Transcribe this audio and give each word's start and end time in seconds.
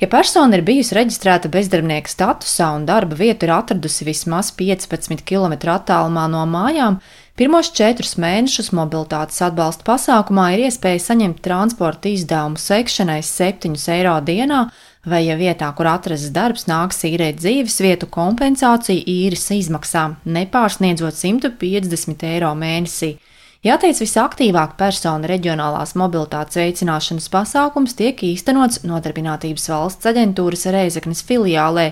Ja 0.00 0.06
persona 0.08 0.56
ir 0.56 0.62
bijusi 0.64 0.94
reģistrēta 0.96 1.50
bezdarbnieka 1.52 2.08
statusā 2.08 2.70
un 2.72 2.86
darba 2.88 3.18
vietu 3.18 3.44
ir 3.44 3.50
atradusi 3.52 4.06
vismaz 4.06 4.48
15 4.56 5.20
km 5.28 5.58
attālumā 5.74 6.22
no 6.32 6.46
mājām, 6.48 6.96
pirmos 7.36 7.68
četrus 7.76 8.14
mēnešus 8.16 8.70
mobilitātes 8.72 9.42
atbalsta 9.44 9.84
pasākumā 9.84 10.46
ir 10.54 10.64
iespēja 10.70 11.02
saņemt 11.04 11.42
transporta 11.44 12.08
izdevumu 12.08 12.56
sekšanai 12.56 13.18
7 13.28 13.76
eiro 13.92 14.16
dienā, 14.24 14.62
vai, 15.04 15.26
ja 15.26 15.36
vietā, 15.36 15.68
kur 15.76 15.92
atrasts 15.92 16.32
darbs, 16.32 16.64
nāks 16.64 17.04
īrēt 17.04 17.36
dzīves 17.44 17.76
vietu 17.84 18.08
kompensāciju 18.08 19.04
īres 19.04 19.50
izmaksām, 19.52 20.16
nepārsniedzot 20.24 21.20
150 21.20 22.24
eiro 22.32 22.54
mēnesī. 22.56 23.18
Jāteic, 23.60 23.98
visaktīvāk 24.00 24.70
persona 24.80 25.28
reģionālās 25.28 25.90
mobilitātes 26.00 26.56
veicināšanas 26.56 27.26
pasākums 27.28 27.92
tiek 27.98 28.22
īstenots 28.24 28.78
Nodarbinātības 28.88 29.66
valsts 29.68 30.08
aģentūras 30.08 30.64
Reizeknas 30.72 31.20
filiālē, 31.28 31.90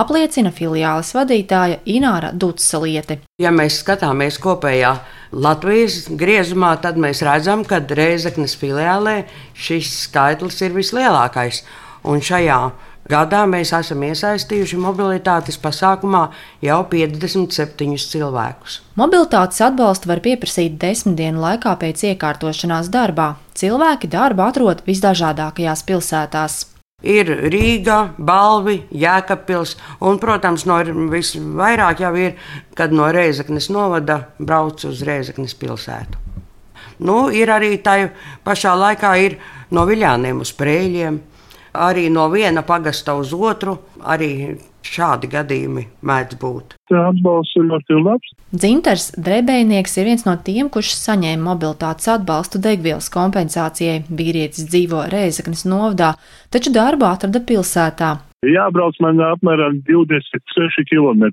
apliecina 0.00 0.48
filiāles 0.48 1.12
vadītāja 1.12 1.82
Ināra 1.92 2.30
Dutsaliete. 2.32 3.18
Ja 3.36 3.52
mēs 3.52 3.82
skatāmies 3.82 4.40
kopējā 4.40 4.94
Latvijas 5.36 6.06
griezumā, 6.08 6.72
tad 6.80 6.96
mēs 6.96 7.20
redzam, 7.28 7.66
ka 7.68 7.82
Reizeknas 7.84 8.56
filiālē 8.56 9.18
šis 9.52 9.92
skaitlis 10.06 10.64
ir 10.64 10.72
vislielākais. 10.72 11.66
Un 12.08 12.24
šajā 12.24 12.62
Gadā 13.10 13.40
mēs 13.50 13.72
esam 13.74 14.04
iesaistījuši 14.06 14.78
mobilitātes 14.78 15.56
pasākumā 15.58 16.20
jau 16.62 16.80
57 16.92 17.96
cilvēkus. 18.12 18.76
Mobilitātes 19.00 19.62
atbalstu 19.66 20.10
var 20.12 20.20
pieprasīt 20.22 20.76
desmit 20.78 21.16
dienu 21.18 21.42
laikā 21.42 21.72
pēc 21.80 22.04
iekārtošanās 22.12 22.90
darbā. 22.94 23.32
Cilvēki 23.58 24.10
darbu 24.12 24.44
atrod 24.46 24.84
visdažādākajās 24.86 25.82
pilsētās. 25.88 26.60
Ir 27.00 27.32
Rīga, 27.50 28.12
Balvi, 28.18 28.82
Jēkabpils, 28.92 29.74
un, 30.04 30.20
protams, 30.20 30.66
no 30.68 30.76
visvairāk 31.10 32.04
jau 32.04 32.12
ir, 32.20 32.36
kad 32.76 32.92
no 32.92 33.08
Reizeknas 33.10 33.70
novada 33.72 34.20
brauc 34.38 34.84
uz 34.84 35.00
Reizeknas 35.08 35.56
pilsētu. 35.56 36.20
Nu, 37.00 37.30
ir 37.32 37.48
arī 37.48 37.78
tā 37.80 37.96
pašā 38.44 38.76
laikā 38.76 39.16
no 39.72 39.86
Viļāniem 39.88 40.44
uz 40.44 40.52
Prēļiem, 40.52 41.16
arī 41.72 42.08
no 42.12 42.28
viena 42.32 42.62
pagasta 42.66 43.14
uz 43.18 43.34
otru. 43.34 43.78
Arī 44.00 44.56
šādi 44.86 45.28
gadījumi 45.30 45.86
mēdz 46.06 46.38
būt. 46.40 46.76
Atbalsts 46.90 47.58
ir 47.60 47.66
ļoti 47.68 47.98
labs. 48.00 48.32
Dzintars 48.50 49.10
Drebējnieks 49.20 49.98
ir 50.00 50.08
viens 50.08 50.24
no 50.26 50.34
tiem, 50.44 50.70
kurš 50.72 50.94
saņēma 50.96 51.52
mobilitātes 51.52 52.08
atbalstu 52.10 52.62
degvielas 52.62 53.10
kompensācijai. 53.12 54.02
Vīrietis 54.08 54.66
dzīvo 54.70 55.04
Reizeknas 55.12 55.66
novadā, 55.68 56.14
taču 56.50 56.72
darbu 56.74 57.06
atrada 57.10 57.44
pilsētā. 57.44 58.16
Jābrauc 58.40 58.96
man 59.04 59.18
apmēram 59.20 59.82
26 59.84 60.86
km. 60.88 61.26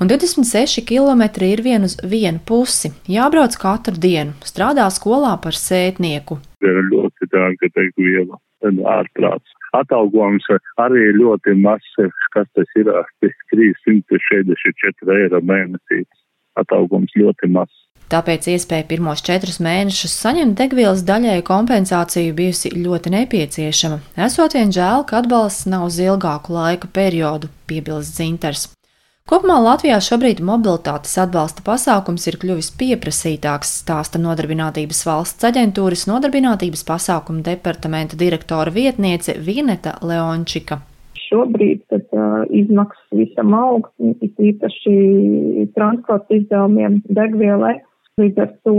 Un 0.00 0.08
26 0.08 0.80
km 0.88 1.24
ir 1.44 1.60
vien 1.60 1.84
uz 1.84 1.98
vienu 2.00 2.40
pusi. 2.40 2.88
Jābrauc 3.04 3.58
katru 3.60 4.00
dienu, 4.00 4.32
strādā 4.48 4.88
skolā 4.88 5.34
par 5.44 5.52
sētnieku. 5.60 6.38
Ir 6.64 6.80
ļoti 6.88 7.28
dārga 7.34 7.68
degviela, 7.68 8.40
ārprāts 8.62 9.50
atalgojums 9.74 10.46
arī 10.82 11.08
ļoti 11.18 11.54
mazs, 11.58 11.94
kas 12.34 12.46
tas 12.56 12.76
ir 12.78 12.90
364 13.22 15.18
eiro 15.20 15.40
mēnesī. 15.42 16.04
Atalgojums 16.60 17.12
ļoti 17.18 17.50
mazs. 17.50 17.80
Tāpēc 18.12 18.46
iespēja 18.52 18.84
pirmos 18.86 19.22
četrus 19.24 19.58
mēnešus 19.64 20.12
saņemt 20.20 20.58
degvielas 20.60 21.02
daļai 21.08 21.40
kompensāciju 21.48 22.34
bijusi 22.36 22.70
ļoti 22.76 23.10
nepieciešama. 23.14 23.98
Esot 24.26 24.54
vien 24.54 24.70
žēl, 24.76 25.06
ka 25.08 25.22
atbalsts 25.22 25.66
nav 25.72 25.88
uz 25.88 25.96
ilgāku 26.04 26.54
laika 26.54 26.86
periodu, 26.92 27.48
piebilst 27.66 28.20
Zinters. 28.20 28.68
Kopumā 29.24 29.54
Latvijā 29.64 29.96
šobrīd 30.04 30.42
mobilitātes 30.44 31.14
atbalsta 31.16 31.62
pasākums 31.64 32.26
ir 32.28 32.34
kļuvis 32.42 32.66
pieprasītāks, 32.76 33.70
stāsta 33.80 34.18
Nodarbinātības 34.20 34.98
valsts 35.08 35.46
aģentūras 35.48 36.02
Nodarbinātības 36.10 36.82
pasākumu 36.84 37.40
departamenta 37.46 38.18
direktora 38.20 38.74
vietniece 38.74 39.32
Vineta 39.46 39.94
Leončika. 40.04 40.76
Šobrīd 41.22 41.80
tad, 41.88 42.04
uh, 42.12 42.42
izmaksas 42.52 43.16
visam 43.16 43.54
aug, 43.56 43.88
īpaši 44.50 44.92
transporta 45.72 46.36
izdevumiem 46.36 47.00
degvielai. 47.08 47.78
Līdz 48.20 48.44
ar 48.44 48.52
to 48.68 48.76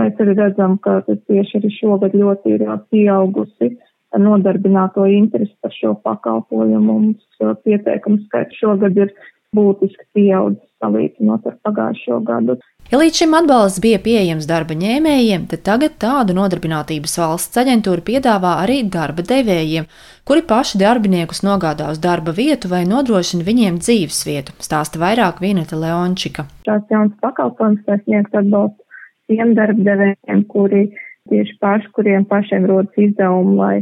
mēs 0.00 0.24
arī 0.24 0.38
redzam, 0.40 0.78
ka 0.80 1.02
tieši 1.10 1.60
arī 1.60 1.74
šogad 1.76 2.16
ļoti 2.16 2.56
ir 2.56 2.64
pieaugusi 2.88 3.74
nodarbināto 4.16 5.04
interesi 5.18 5.52
par 5.60 5.76
šo 5.76 5.92
pakalpojumu. 6.08 6.80
Mums 6.80 7.60
pieteikumu 7.68 8.24
skaits 8.24 8.56
šogad 8.64 8.96
ir 8.96 9.12
būtiski 9.56 10.06
pieaudzis 10.16 10.68
salīdzinot 10.82 11.46
ar 11.46 11.56
pagājušo 11.66 12.18
gadu. 12.26 12.56
Ja 12.90 12.98
līdz 13.00 13.22
šim 13.22 13.36
atbalsts 13.38 13.80
bija 13.80 14.00
pieejams 14.02 14.48
darba 14.50 14.74
ņēmējiem, 14.76 15.46
tad 15.52 15.62
tagad 15.68 15.94
tādu 16.02 16.34
nodarbinātības 16.36 17.14
valsts 17.20 17.60
aģentūra 17.62 18.04
piedāvā 18.08 18.56
arī 18.64 18.82
darba 18.96 19.24
devējiem, 19.28 19.86
kuri 20.28 20.42
paši 20.48 20.80
darbiniekus 20.82 21.44
nogādā 21.46 21.88
uz 21.94 22.02
darba 22.02 22.34
vietu 22.36 22.68
vai 22.72 22.82
nodrošina 22.88 23.46
viņiem 23.46 23.78
dzīves 23.80 24.20
vietu, 24.28 24.56
stāsta 24.60 25.00
vairāk 25.00 25.40
Vineta 25.44 25.78
Leončika. 25.78 26.48
Šāds 26.68 26.92
jauns 26.92 27.16
pakalpojums 27.24 27.86
sniegt 28.04 28.34
atbalstu 28.34 28.82
tiem 29.30 29.56
darba 29.56 29.88
devējiem, 29.88 30.44
kuri 30.52 30.84
tieši 31.30 31.58
paši, 31.62 31.92
kuriem 31.96 32.28
pašiem 32.28 32.68
rodas 32.68 32.98
izdevumi, 33.00 33.56
lai 33.56 33.76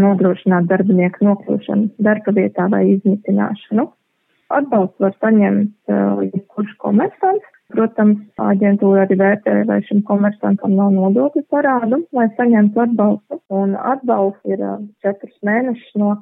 nodrošinātu 0.00 0.70
darbinieku 0.70 1.24
nokļūšanu 1.26 2.04
darba 2.04 2.36
vietā 2.36 2.68
vai 2.72 2.86
izmitināšanu. 2.94 3.90
Atbalstu 4.50 5.04
var 5.04 5.14
saņemt 5.22 5.92
uh, 5.92 6.22
jebkurš 6.26 6.76
komersants. 6.82 7.46
Protams, 7.70 8.18
aģentūra 8.42 9.04
arī 9.06 9.14
vērtē, 9.20 9.52
vai 9.68 9.76
šim 9.86 10.00
komersantam 10.08 10.72
nav 10.74 10.90
nodokļu 10.96 11.44
parādu, 11.54 12.00
lai 12.16 12.26
saņemtu 12.38 12.82
atbalstu. 12.82 13.38
Un 13.54 13.76
atbalsts 13.78 14.50
ir 14.50 14.64
uh, 14.66 14.80
četrus 15.04 15.36
mēnešus 15.46 15.92
no 16.02 16.16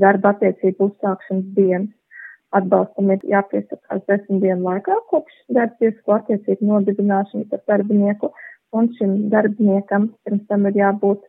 darba 0.00 0.32
attiecību 0.32 0.88
uzsākšanas 0.88 1.52
dienas. 1.58 1.92
Atbalstam 2.56 3.10
ir 3.10 3.24
jāpiesakās 3.26 4.04
desmit 4.08 4.40
dienu 4.46 4.68
laikā 4.68 4.96
kopš 5.10 5.36
darba 5.52 5.76
tiesku 5.82 6.14
attiecību 6.16 6.70
nodibināšanas 6.70 7.52
ar 7.52 7.62
darbinieku, 7.68 8.30
un 8.72 8.88
šim 8.96 9.16
darbiniekam 9.32 10.08
pirms 10.24 10.46
tam 10.48 10.68
ir 10.70 10.78
jābūt 10.78 11.24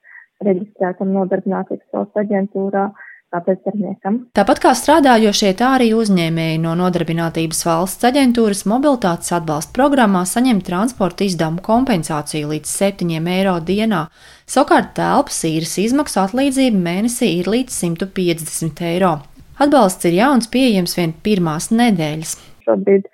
reģistrētam 0.46 1.12
nodarbinātības 1.18 1.98
valsts 1.98 2.22
aģentūrā 2.24 2.86
Tāpat 3.34 4.60
kā 4.64 4.72
strādājošie, 4.78 5.50
tā 5.60 5.72
arī 5.76 5.90
uzņēmēji 5.98 6.60
no 6.64 6.76
Nodarbinātības 6.80 7.64
valsts 7.68 8.08
aģentūras 8.08 8.64
mobilitātes 8.70 9.34
atbalsta 9.36 9.76
programmā 9.76 10.22
saņem 10.30 10.62
transporta 10.64 11.26
izdevumu 11.26 11.64
kompensāciju 11.66 12.54
līdz 12.54 12.72
7 12.72 13.30
eiro 13.36 13.58
dienā. 13.60 14.06
Savukārt 14.48 14.94
telpas 15.00 15.42
īres 15.50 15.76
izmaksu 15.82 16.22
atlīdzība 16.24 16.80
mēnesī 16.88 17.34
ir 17.42 17.52
līdz 17.52 17.76
150 17.82 18.86
eiro. 18.94 19.18
Atbalsts 19.60 20.08
ir 20.08 20.20
jauns, 20.20 20.48
pieejams 20.52 20.96
vien 21.00 21.16
pirmās 21.26 21.72
nedēļas. 21.76 22.38
Šobrīd 22.68 23.08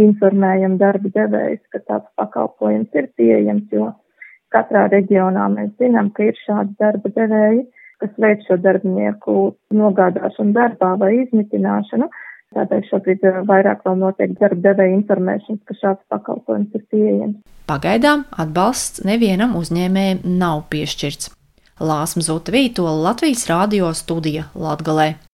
informējam 0.00 0.78
darba 0.80 1.10
devējus, 1.12 1.64
ka 1.72 1.80
tāds 1.84 2.08
pakalpojums 2.16 2.92
ir 2.96 3.10
pieejams, 3.16 3.68
jo 3.72 3.92
katrā 4.52 4.86
reģionā 4.92 5.48
mēs 5.52 5.72
zinām, 5.80 6.10
ka 6.16 6.28
ir 6.28 6.38
šādi 6.44 6.76
darba 6.80 7.12
devēji 7.16 7.64
kas 8.02 8.12
veic 8.24 8.44
šo 8.48 8.58
darbinieku 8.60 9.54
nogādāšanu 9.78 10.54
darbā 10.56 10.92
vai 11.00 11.14
izmitināšanu. 11.22 12.10
Tādēļ 12.52 12.82
šobrīd 12.90 13.24
eh, 13.28 13.40
vairāk 13.48 13.84
vēl 13.86 13.98
notiek 14.02 14.34
darba 14.40 14.60
devēja 14.68 14.98
informēšanas, 14.98 15.62
ka 15.68 15.78
šāds 15.78 16.02
pakalpojums 16.12 16.76
ir 16.76 16.84
pieejams. 16.92 17.38
Pagaidām 17.70 18.26
atbalsts 18.42 19.06
nevienam 19.08 19.54
uzņēmējam 19.60 20.24
nav 20.42 20.66
piešķirts. 20.72 21.32
Lāsma 21.82 22.22
Zuta 22.22 22.52
Vītola 22.54 22.98
Latvijas 23.08 23.46
Rādio 23.48 23.88
studija 23.96 24.50
Latgalē. 24.54 25.14